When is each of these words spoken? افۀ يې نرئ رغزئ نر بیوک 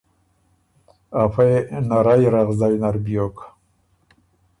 افۀ 1.23 1.43
يې 1.49 1.57
نرئ 1.89 2.23
رغزئ 2.33 2.75
نر 2.81 2.95
بیوک 3.03 3.37